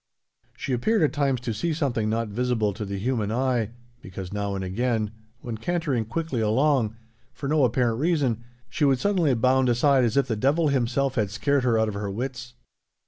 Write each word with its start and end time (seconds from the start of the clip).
She 0.57 0.73
appeared 0.73 1.03
at 1.03 1.13
times 1.13 1.39
to 1.41 1.53
see 1.53 1.75
something 1.75 2.09
not 2.09 2.27
visible 2.29 2.73
to 2.73 2.85
the 2.85 2.97
human 2.97 3.31
eye, 3.31 3.69
because, 4.01 4.33
now 4.33 4.55
and 4.55 4.63
again, 4.63 5.11
when 5.41 5.59
cantering 5.59 6.05
quickly 6.05 6.41
along, 6.41 6.95
for 7.35 7.47
no 7.47 7.63
apparent 7.65 7.99
reason 7.99 8.43
she 8.67 8.83
would 8.83 8.97
suddenly 8.97 9.35
bound 9.35 9.69
aside 9.69 10.03
as 10.03 10.17
if 10.17 10.27
the 10.27 10.35
Devil 10.35 10.69
himself 10.69 11.13
had 11.21 11.29
scared 11.29 11.63
her 11.63 11.77
out 11.77 11.87
of 11.87 11.93
her 11.93 12.09
wits. 12.09 12.55